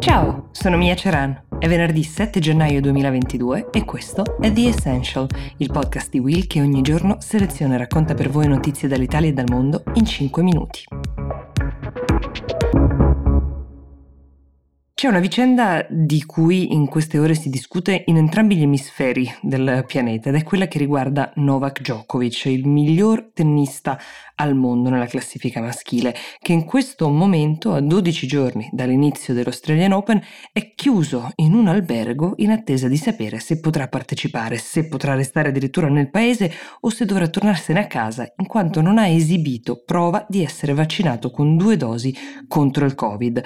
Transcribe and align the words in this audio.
Ciao, 0.00 0.48
sono 0.52 0.78
Mia 0.78 0.94
Ceran. 0.94 1.42
È 1.58 1.68
venerdì 1.68 2.02
7 2.02 2.40
gennaio 2.40 2.80
2022 2.80 3.68
e 3.70 3.84
questo 3.84 4.38
è 4.40 4.50
The 4.50 4.68
Essential, 4.68 5.28
il 5.58 5.70
podcast 5.70 6.08
di 6.08 6.18
Will 6.18 6.46
che 6.46 6.62
ogni 6.62 6.80
giorno 6.80 7.18
seleziona 7.20 7.74
e 7.74 7.78
racconta 7.78 8.14
per 8.14 8.30
voi 8.30 8.48
notizie 8.48 8.88
dall'Italia 8.88 9.28
e 9.28 9.34
dal 9.34 9.50
mondo 9.50 9.82
in 9.92 10.06
5 10.06 10.42
minuti. 10.42 10.84
C'è 15.00 15.08
una 15.08 15.18
vicenda 15.18 15.86
di 15.88 16.26
cui 16.26 16.74
in 16.74 16.86
queste 16.86 17.18
ore 17.18 17.34
si 17.34 17.48
discute 17.48 18.04
in 18.04 18.18
entrambi 18.18 18.54
gli 18.54 18.64
emisferi 18.64 19.26
del 19.40 19.84
pianeta 19.86 20.28
ed 20.28 20.34
è 20.34 20.42
quella 20.42 20.68
che 20.68 20.76
riguarda 20.76 21.32
Novak 21.36 21.80
Djokovic, 21.80 22.44
il 22.44 22.68
miglior 22.68 23.30
tennista 23.32 23.98
al 24.40 24.54
mondo 24.54 24.88
nella 24.88 25.06
classifica 25.06 25.60
maschile, 25.60 26.14
che 26.38 26.52
in 26.52 26.64
questo 26.64 27.10
momento, 27.10 27.74
a 27.74 27.80
12 27.80 28.26
giorni 28.26 28.68
dall'inizio 28.72 29.34
dell'Australian 29.34 29.92
Open, 29.92 30.22
è 30.50 30.74
chiuso 30.74 31.28
in 31.36 31.52
un 31.52 31.68
albergo 31.68 32.32
in 32.36 32.50
attesa 32.50 32.88
di 32.88 32.96
sapere 32.96 33.38
se 33.38 33.60
potrà 33.60 33.86
partecipare, 33.88 34.56
se 34.56 34.88
potrà 34.88 35.14
restare 35.14 35.50
addirittura 35.50 35.88
nel 35.88 36.10
paese 36.10 36.50
o 36.80 36.88
se 36.88 37.04
dovrà 37.04 37.28
tornarsene 37.28 37.80
a 37.80 37.86
casa, 37.86 38.32
in 38.38 38.46
quanto 38.46 38.80
non 38.80 38.96
ha 38.96 39.06
esibito 39.06 39.82
prova 39.84 40.24
di 40.26 40.42
essere 40.42 40.72
vaccinato 40.72 41.30
con 41.30 41.58
due 41.58 41.76
dosi 41.76 42.16
contro 42.48 42.86
il 42.86 42.94
Covid. 42.94 43.42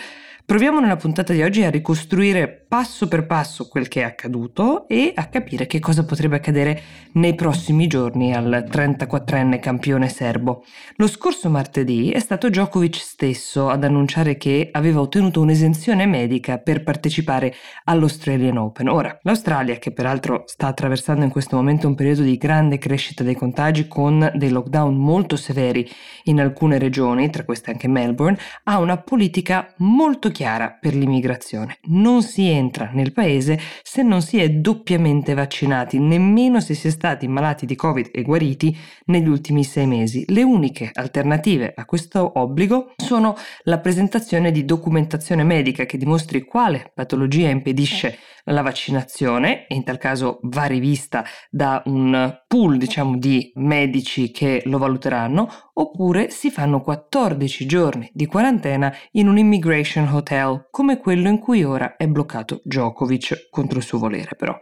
Proviamo 0.46 0.78
nella 0.78 0.96
puntata 0.96 1.32
di 1.32 1.40
oggi 1.40 1.62
a 1.62 1.70
ricostruire 1.70 2.66
passo 2.68 3.08
per 3.08 3.24
passo 3.24 3.66
quel 3.66 3.88
che 3.88 4.02
è 4.02 4.04
accaduto 4.04 4.86
e 4.88 5.10
a 5.14 5.28
capire 5.28 5.66
che 5.66 5.80
cosa 5.80 6.04
potrebbe 6.04 6.36
accadere 6.36 6.82
nei 7.12 7.34
prossimi 7.34 7.86
giorni 7.86 8.34
al 8.34 8.66
34enne 8.70 9.58
campione 9.58 10.10
serbo. 10.10 10.62
Lo 10.96 11.08
scorso 11.08 11.50
martedì 11.50 12.10
è 12.10 12.20
stato 12.20 12.48
Djokovic 12.48 12.96
stesso 12.96 13.68
ad 13.68 13.82
annunciare 13.82 14.36
che 14.36 14.68
aveva 14.70 15.00
ottenuto 15.00 15.40
un'esenzione 15.40 16.06
medica 16.06 16.58
per 16.58 16.84
partecipare 16.84 17.52
all'Australian 17.84 18.58
Open. 18.58 18.88
Ora, 18.88 19.18
l'Australia, 19.22 19.76
che 19.76 19.92
peraltro 19.92 20.44
sta 20.46 20.68
attraversando 20.68 21.24
in 21.24 21.30
questo 21.30 21.56
momento 21.56 21.88
un 21.88 21.94
periodo 21.94 22.22
di 22.22 22.36
grande 22.36 22.78
crescita 22.78 23.24
dei 23.24 23.34
contagi 23.34 23.88
con 23.88 24.30
dei 24.34 24.50
lockdown 24.50 24.94
molto 24.94 25.36
severi 25.36 25.90
in 26.24 26.40
alcune 26.40 26.78
regioni, 26.78 27.28
tra 27.30 27.44
queste 27.44 27.70
anche 27.72 27.88
Melbourne, 27.88 28.38
ha 28.64 28.78
una 28.78 28.98
politica 28.98 29.72
molto 29.78 30.30
chiara 30.30 30.76
per 30.80 30.94
l'immigrazione. 30.94 31.78
Non 31.86 32.22
si 32.22 32.46
entra 32.48 32.90
nel 32.92 33.12
paese 33.12 33.58
se 33.82 34.02
non 34.02 34.22
si 34.22 34.38
è 34.38 34.48
doppiamente 34.48 35.34
vaccinati, 35.34 35.98
nemmeno 35.98 36.60
se 36.60 36.74
si 36.74 36.86
è 36.86 36.90
stati 36.90 37.26
malati 37.26 37.66
di 37.66 37.74
Covid 37.74 38.10
e 38.12 38.22
guariti 38.22 38.76
negli 39.06 39.28
ultimi 39.28 39.64
sei 39.64 39.86
mesi. 39.86 40.24
Le 40.28 40.42
uniche 40.42 40.73
alternative 40.92 41.72
a 41.76 41.84
questo 41.84 42.32
obbligo 42.38 42.92
sono 42.96 43.36
la 43.64 43.78
presentazione 43.78 44.50
di 44.50 44.64
documentazione 44.64 45.44
medica 45.44 45.84
che 45.84 45.98
dimostri 45.98 46.44
quale 46.44 46.90
patologia 46.94 47.48
impedisce 47.48 48.18
la 48.44 48.62
vaccinazione 48.62 49.66
e 49.66 49.74
in 49.74 49.84
tal 49.84 49.98
caso 49.98 50.40
va 50.42 50.64
rivista 50.64 51.24
da 51.50 51.82
un 51.86 52.42
pool 52.46 52.76
diciamo 52.76 53.16
di 53.16 53.52
medici 53.54 54.30
che 54.30 54.62
lo 54.66 54.78
valuteranno 54.78 55.48
oppure 55.74 56.30
si 56.30 56.50
fanno 56.50 56.80
14 56.80 57.66
giorni 57.66 58.10
di 58.12 58.26
quarantena 58.26 58.94
in 59.12 59.28
un 59.28 59.38
immigration 59.38 60.08
hotel 60.08 60.66
come 60.70 60.98
quello 60.98 61.28
in 61.28 61.38
cui 61.38 61.64
ora 61.64 61.96
è 61.96 62.06
bloccato 62.06 62.60
Djokovic 62.64 63.48
contro 63.50 63.78
il 63.78 63.84
suo 63.84 63.98
volere 63.98 64.34
però. 64.36 64.58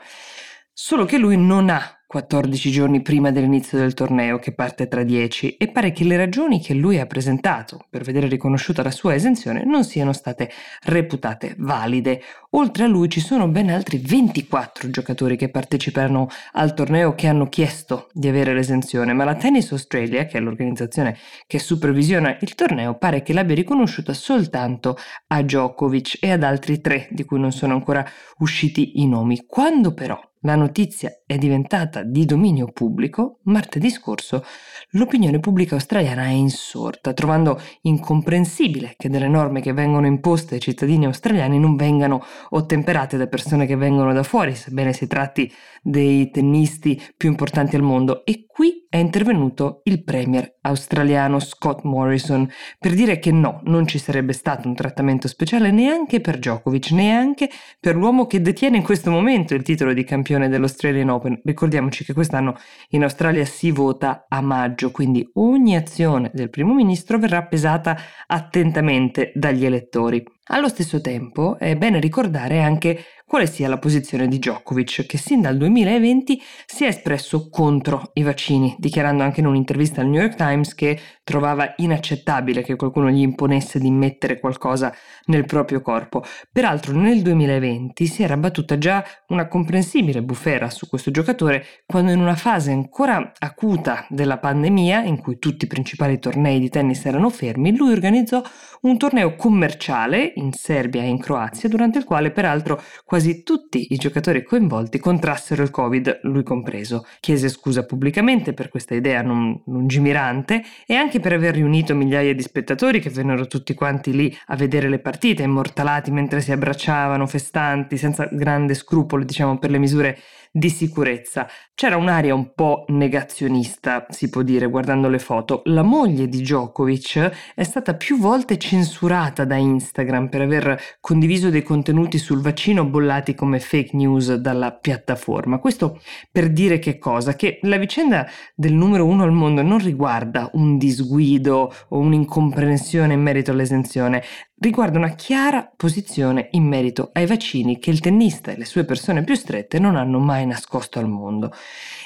Solo 0.75 1.05
che 1.05 1.19
lui 1.19 1.37
non 1.37 1.69
ha 1.69 2.02
14 2.13 2.71
giorni 2.71 3.01
prima 3.01 3.31
dell'inizio 3.31 3.79
del 3.79 3.95
torneo 3.95 4.39
che 4.39 4.53
parte 4.53 4.87
tra 4.87 5.03
10 5.03 5.57
e 5.57 5.69
pare 5.69 5.93
che 5.93 6.05
le 6.05 6.19
ragioni 6.19 6.61
che 6.61 6.75
lui 6.75 6.99
ha 6.99 7.07
presentato 7.07 7.87
per 7.89 8.03
vedere 8.03 8.29
riconosciuta 8.29 8.83
la 8.83 8.91
sua 8.91 9.15
esenzione 9.15 9.65
non 9.65 9.83
siano 9.83 10.13
state 10.13 10.51
reputate 10.83 11.55
valide. 11.57 12.21
Oltre 12.51 12.85
a 12.85 12.87
lui 12.87 13.09
ci 13.09 13.21
sono 13.21 13.49
ben 13.49 13.71
altri 13.71 13.97
24 13.97 14.91
giocatori 14.91 15.39
che 15.39 15.49
parteciperanno 15.49 16.29
al 16.53 16.75
torneo 16.75 17.15
che 17.15 17.29
hanno 17.29 17.49
chiesto 17.49 18.11
di 18.13 18.29
avere 18.29 18.53
l'esenzione, 18.53 19.15
ma 19.15 19.25
la 19.25 19.37
Tennis 19.37 19.73
Australia, 19.73 20.27
che 20.27 20.37
è 20.37 20.41
l'organizzazione 20.43 21.17
che 21.47 21.59
supervisiona 21.59 22.37
il 22.43 22.55
torneo, 22.55 22.99
pare 22.99 23.23
che 23.23 23.33
l'abbia 23.33 23.55
riconosciuta 23.55 24.13
soltanto 24.13 24.99
a 25.29 25.41
Djokovic 25.41 26.19
e 26.21 26.31
ad 26.31 26.43
altri 26.43 26.83
tre 26.83 27.09
di 27.11 27.25
cui 27.25 27.41
non 27.41 27.53
sono 27.53 27.73
ancora 27.73 28.05
usciti 28.41 29.01
i 29.01 29.09
nomi. 29.09 29.47
Quando 29.47 29.95
però 29.95 30.21
la 30.43 30.55
notizia 30.55 31.23
è 31.27 31.39
diventata 31.39 32.03
di 32.03 32.25
dominio 32.25 32.71
pubblico, 32.73 33.41
martedì 33.45 33.91
scorso 33.91 34.45
l'opinione 34.93 35.41
pubblica 35.41 35.75
australiana 35.75 36.25
è 36.25 36.31
insorta, 36.31 37.13
trovando 37.13 37.61
incomprensibile 37.83 38.95
che 38.97 39.09
delle 39.09 39.29
norme 39.29 39.61
che 39.61 39.73
vengono 39.73 40.07
imposte 40.07 40.55
ai 40.55 40.61
cittadini 40.61 41.07
australiani 41.07 41.59
non 41.59 41.77
vengano 41.77 42.23
ottemperate 42.51 43.17
da 43.17 43.27
persone 43.27 43.67
che 43.67 43.77
vengono 43.77 44.13
da 44.13 44.23
fuori, 44.23 44.55
sebbene 44.55 44.93
si 44.93 45.07
tratti 45.07 45.51
dei 45.83 46.31
tennisti 46.31 47.01
più 47.17 47.31
importanti 47.31 47.77
al 47.77 47.83
mondo. 47.83 48.25
E 48.25 48.47
qui 48.47 48.87
è 48.89 48.99
intervenuto 48.99 49.81
il 49.85 50.05
premier 50.05 50.59
australiano 50.63 51.39
Scott 51.39 51.85
Morrison 51.85 52.49
per 52.79 52.93
dire 52.93 53.19
che 53.19 53.33
no, 53.33 53.61
non 53.65 53.87
ci 53.87 53.99
sarebbe 53.99 54.35
stato 54.35 54.69
un 54.69 54.75
trattamento 54.75 55.29
speciale 55.29 55.71
neanche 55.71 56.21
per 56.21 56.37
Djokovic, 56.37 56.91
neanche 56.91 57.49
per 57.81 57.97
l'uomo 57.97 58.27
che 58.27 58.43
detiene 58.43 58.77
in 58.77 58.83
questo 58.83 59.11
momento 59.11 59.55
il 59.55 59.63
titolo 59.63 59.95
di 59.95 60.05
campione 60.05 60.32
dell'Australian 60.39 61.11
Open. 61.11 61.41
Ricordiamoci 61.45 62.05
che 62.05 62.13
quest'anno 62.13 62.57
in 62.91 63.03
Australia 63.03 63.45
si 63.45 63.71
vota 63.71 64.27
a 64.29 64.41
maggio, 64.41 64.91
quindi 64.91 65.29
ogni 65.35 65.77
azione 65.77 66.31
del 66.35 66.51
primo 66.51 66.75
ministro 66.75 67.19
verrà 67.19 67.43
pesata 67.45 67.97
attentamente 68.27 69.33
dagli 69.35 69.65
elettori. 69.65 70.25
Allo 70.47 70.69
stesso 70.69 71.01
tempo 71.01 71.57
è 71.57 71.77
bene 71.77 72.01
ricordare 72.01 72.61
anche 72.63 73.05
quale 73.33 73.47
sia 73.47 73.69
la 73.69 73.79
posizione 73.79 74.29
di 74.29 74.39
Djokovic, 74.39 75.07
che 75.07 75.17
sin 75.17 75.41
dal 75.41 75.57
2020 75.57 76.43
si 76.67 76.85
è 76.85 76.89
espresso 76.89 77.49
contro 77.49 78.11
i 78.15 78.23
vaccini, 78.23 78.75
dichiarando 78.79 79.23
anche 79.23 79.41
in 79.41 79.47
un'intervista 79.47 80.03
al 80.03 80.09
New 80.09 80.21
York 80.21 80.35
Times 80.35 80.75
che 80.75 81.01
trovava 81.25 81.73
inaccettabile 81.77 82.63
che 82.63 82.77
qualcuno 82.77 83.09
gli 83.09 83.21
imponesse 83.21 83.79
di 83.79 83.91
mettere 83.91 84.39
qualcosa 84.39 84.93
nel 85.27 85.47
proprio 85.47 85.81
corpo. 85.81 86.23
Peraltro 86.51 86.95
nel 86.95 87.23
2020 87.23 88.05
si 88.05 88.23
era 88.23 88.37
battuta 88.37 88.77
già 88.77 89.03
una 89.29 89.49
comprensibile 89.49 90.23
bufera 90.23 90.69
su 90.69 90.87
questo 90.89 91.11
giocatore 91.11 91.65
quando 91.87 92.11
in 92.11 92.21
una 92.21 92.37
fase 92.37 92.71
ancora 92.73 93.33
acuta 93.39 94.05
della 94.11 94.39
pandemia, 94.39 95.05
in 95.05 95.19
cui 95.19 95.39
tutti 95.39 95.65
i 95.65 95.69
principali 95.69 96.19
tornei 96.19 96.59
di 96.59 96.69
tennis 96.69 97.03
erano 97.07 97.31
fermi, 97.31 97.75
lui 97.75 97.93
organizzò 97.93 98.43
un 98.83 98.99
torneo 98.99 99.37
commerciale 99.37 100.32
in 100.37 100.53
Serbia 100.53 101.03
e 101.03 101.07
in 101.09 101.19
Croazia, 101.19 101.69
durante 101.69 101.99
il 101.99 102.05
quale 102.05 102.31
peraltro 102.31 102.81
quasi 103.05 103.43
tutti 103.43 103.89
i 103.91 103.97
giocatori 103.97 104.43
coinvolti 104.43 104.99
contrassero 104.99 105.63
il 105.63 105.71
Covid, 105.71 106.21
lui 106.23 106.43
compreso. 106.43 107.07
Chiese 107.21 107.49
scusa 107.49 107.85
pubblicamente 107.85 108.53
per 108.53 108.69
questa 108.69 108.95
idea 108.95 109.23
non 109.23 109.61
lungimirante 109.67 110.63
e 110.87 110.95
anche 110.95 111.21
per 111.21 111.33
aver 111.33 111.55
riunito 111.55 111.95
migliaia 111.95 112.35
di 112.35 112.43
spettatori 112.43 113.01
che 113.01 113.11
vennero 113.11 113.47
tutti 113.47 113.75
quanti 113.75 114.13
lì 114.13 114.37
a 114.47 114.57
vedere 114.57 114.89
le 114.89 114.99
partite, 114.99 115.43
immortalati 115.43 116.11
mentre 116.11 116.41
si 116.41 116.53
abbracciavano, 116.53 117.27
festanti, 117.27 117.97
senza 117.97 118.29
grande 118.31 118.75
scrupolo, 118.75 119.25
diciamo, 119.25 119.59
per 119.59 119.71
le 119.71 119.79
misure 119.79 120.19
di 120.53 120.69
sicurezza. 120.69 121.49
C'era 121.75 121.97
un'aria 121.97 122.35
un 122.35 122.53
po' 122.55 122.85
negazionista, 122.89 124.07
si 124.11 124.29
può 124.29 124.43
dire, 124.43 124.67
guardando 124.67 125.09
le 125.09 125.19
foto. 125.19 125.63
La 125.65 125.83
moglie 125.83 126.29
di 126.29 126.43
Djokovic 126.43 127.53
è 127.55 127.63
stata 127.63 127.95
più 127.95 128.19
volte 128.19 128.59
censurata 128.59 129.47
da 129.47 129.57
Instagram 129.57 130.29
per 130.29 130.43
aver 130.43 130.79
condiviso 131.01 131.49
dei 131.49 131.63
contenuti 131.63 132.19
sul 132.19 132.43
vaccino 132.43 132.85
bollati 132.85 133.35
come 133.35 133.59
fake 133.59 133.97
news 133.97 134.35
dalla 134.35 134.73
piattaforma. 134.73 135.59
Questo 135.59 136.01
per 136.31 136.51
dire 136.51 136.79
che 136.79 136.99
cosa? 136.99 137.35
Che 137.35 137.59
la 137.63 137.79
vicenda 137.79 138.29
del 138.55 138.75
numero 138.75 139.07
uno 139.07 139.23
al 139.25 139.33
mondo 139.33 139.63
non 139.63 139.79
riguarda 139.79 140.51
un 140.53 140.77
disguido 140.77 141.73
o 141.89 141.99
un'incomprensione 141.99 143.15
in 143.15 143.23
merito 143.23 143.53
all'esenzione, 143.53 144.23
riguarda 144.63 144.97
una 144.97 145.15
chiara 145.17 145.69
posizione 145.77 146.49
in 146.53 146.63
merito 146.63 147.11
ai 147.15 147.27
vaccini 147.27 147.81
che 147.81 147.91
il 147.91 147.99
tennista 147.99 148.53
e 148.53 148.57
le 148.57 148.65
sue 148.65 148.85
persone 148.85 149.25
più 149.25 149.35
strette 149.35 149.81
non 149.81 149.97
hanno 149.97 150.21
mai 150.21 150.47
nascosto 150.47 151.01
al 151.01 151.09
mondo. 151.09 151.53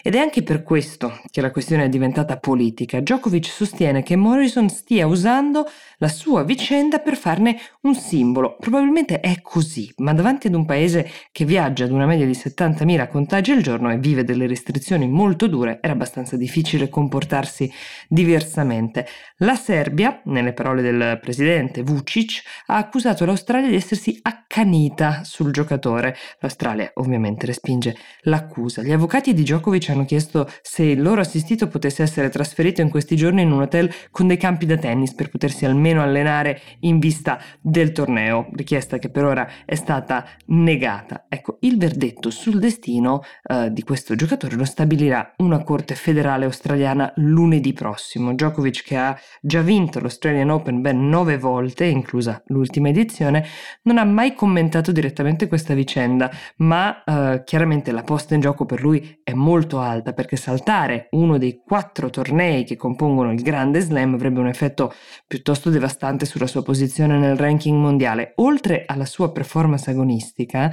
Ed 0.03 0.15
è 0.15 0.19
anche 0.19 0.43
per 0.43 0.63
questo 0.63 1.21
che 1.31 1.43
la 1.43 1.51
questione 1.51 1.85
è 1.85 1.89
diventata 1.89 2.39
politica. 2.39 3.01
Djokovic 3.01 3.45
sostiene 3.45 4.03
che 4.03 4.17
Morrison 4.17 4.71
stia 4.71 5.07
usando 5.07 5.69
la 5.99 6.09
sua 6.09 6.45
vicenda 6.45 6.99
per 6.99 7.17
farne 7.17 7.59
un 7.83 7.95
simbolo. 7.95 8.57
Probabilmente 8.59 9.21
è 9.21 9.41
così, 9.43 9.93
ma 9.99 10.15
davanti 10.15 10.47
ad 10.47 10.55
un 10.55 10.65
paese 10.65 11.11
che 11.33 11.45
viaggia 11.45 11.85
ad 11.85 11.91
una 11.91 12.07
media 12.07 12.25
di 12.25 12.33
70.000 12.33 13.09
contagi 13.09 13.51
al 13.51 13.63
giorno 13.63 13.91
e 13.91 13.99
vive 13.99 14.25
delle 14.25 14.47
restrizioni 14.47 15.09
molto 15.09 15.47
dure, 15.47 15.79
era 15.83 15.93
abbastanza 15.93 16.37
difficile 16.37 16.89
comportarsi 16.89 17.71
diversamente. 18.09 19.07
La 19.39 19.57
Serbia, 19.57 20.21
nelle 20.25 20.53
parole 20.53 20.81
del 20.81 21.19
presidente 21.21 21.83
Vucic, 21.83 22.45
ha 22.67 22.77
accusato 22.77 23.25
l'Australia 23.25 23.69
di 23.69 23.77
essersi 23.77 24.19
accanita 24.23 24.46
accanita 24.57 25.21
sul 25.25 25.53
giocatore. 25.53 26.17
L'Australia 26.41 26.91
ovviamente 26.95 27.45
respinge 27.45 27.95
l'accusa. 28.23 28.83
Gli 28.83 28.91
avvocati 28.91 29.35
di 29.35 29.43
Djokovic 29.43 29.91
hanno 29.91 30.07
chiesto 30.07 30.49
se 30.63 30.83
il 30.83 31.03
loro 31.03 31.21
assistito 31.21 31.69
potesse 31.69 32.03
essere 32.03 32.31
trasferito 32.31 32.81
in 32.81 32.89
questi 32.89 33.17
giorni 33.17 33.43
in 33.43 33.53
un 33.53 33.61
hotel 33.61 33.93
con 34.11 34.27
dei 34.27 34.39
campi 34.39 34.65
da 34.65 34.79
tennis 34.79 35.13
per 35.13 35.29
potersi 35.29 35.67
almeno 35.67 36.03
allenare 36.03 36.61
in 36.81 36.99
vista 36.99 37.39
del 37.61 37.93
torneo, 37.93 38.49
richiesta 38.53 38.97
che 38.97 39.11
per 39.11 39.25
ora 39.25 39.47
è 39.67 39.75
stata 39.75 40.27
negata. 40.47 41.27
Ecco, 41.29 41.59
il 41.61 41.77
verdetto 41.77 42.31
sul 42.31 42.59
destino 42.59 43.23
eh, 43.43 43.71
di 43.71 43.83
questo 43.83 44.15
giocatore 44.15 44.57
lo 44.57 44.65
stabilirà 44.65 45.35
una 45.39 45.63
corte 45.63 45.95
federale 45.95 46.47
australiana 46.47 47.13
lunedì 47.17 47.75
prossimo. 47.75 48.33
Djokovic 48.33 48.85
che 48.85 48.97
ha 48.97 49.19
già 49.43 49.61
vinto 49.61 50.01
l'Australian 50.01 50.49
Open 50.49 50.81
ben 50.81 51.09
nove 51.11 51.37
volte, 51.37 51.85
inclusa 51.85 52.43
l'ultima 52.47 52.89
edizione, 52.89 53.45
non 53.83 53.99
ha 53.99 54.05
mai 54.05 54.33
commentato 54.47 54.93
direttamente 54.93 55.49
questa 55.49 55.75
vicenda, 55.75 56.31
ma 56.59 57.03
eh, 57.03 57.43
chiaramente 57.45 57.91
la 57.91 58.05
posta 58.05 58.35
in 58.35 58.41
gioco 58.41 58.65
per 58.65 58.81
lui 58.81 59.21
è 59.25 59.33
molto 59.33 59.81
alta 59.81 60.13
perché 60.13 60.37
saltare 60.37 61.09
uno 61.11 61.37
dei 61.37 61.63
quattro 61.67 62.11
tornei 62.11 62.63
che 62.63 62.77
compongono 62.77 63.33
il 63.33 63.43
grande 63.43 63.81
slam 63.81 64.15
avrebbe 64.15 64.39
un 64.39 64.47
effetto 64.47 64.95
piuttosto 65.27 65.69
devastante 65.69 66.27
sulla 66.27 66.47
sua 66.47 66.63
posizione 66.63 67.19
nel 67.19 67.37
ranking 67.37 67.77
mondiale. 67.77 68.35
Oltre 68.37 68.85
alla 68.87 69.05
sua 69.05 69.33
performance 69.33 69.91
agonistica, 69.91 70.73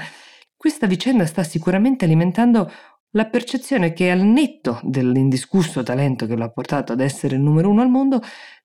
questa 0.56 0.86
vicenda 0.86 1.26
sta 1.26 1.42
sicuramente 1.42 2.06
alimentando 2.06 2.72
la 3.16 3.26
percezione 3.26 3.92
che 3.92 4.12
al 4.12 4.22
netto 4.22 4.80
dell'indiscusso 4.84 5.82
talento 5.82 6.28
che 6.28 6.36
lo 6.36 6.44
ha 6.44 6.52
portato 6.52 6.94
ad 6.94 7.02
essere 7.02 7.38
il 7.38 7.42
numero 7.42 7.70
uno 7.70 7.82
al 7.82 7.90
mondo, 7.90 8.22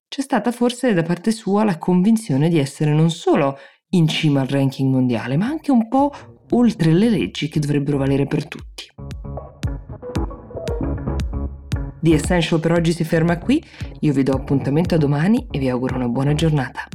c'è 0.06 0.20
stata 0.20 0.52
forse 0.52 0.92
da 0.92 1.02
parte 1.02 1.30
sua 1.30 1.64
la 1.64 1.78
convinzione 1.78 2.50
di 2.50 2.58
essere 2.58 2.92
non 2.92 3.10
solo 3.10 3.58
in 3.90 4.06
cima 4.06 4.40
al 4.40 4.48
ranking 4.48 4.90
mondiale, 4.90 5.36
ma 5.36 5.46
anche 5.46 5.70
un 5.70 5.88
po' 5.88 6.12
oltre 6.50 6.92
le 6.92 7.08
leggi 7.08 7.48
che 7.48 7.60
dovrebbero 7.60 7.98
valere 7.98 8.26
per 8.26 8.46
tutti. 8.46 8.86
The 12.00 12.14
Essential 12.14 12.60
per 12.60 12.72
oggi 12.72 12.92
si 12.92 13.04
ferma 13.04 13.38
qui, 13.38 13.62
io 14.00 14.12
vi 14.12 14.22
do 14.22 14.32
appuntamento 14.32 14.94
a 14.94 14.98
domani 14.98 15.46
e 15.50 15.58
vi 15.58 15.68
auguro 15.68 15.96
una 15.96 16.08
buona 16.08 16.34
giornata. 16.34 16.86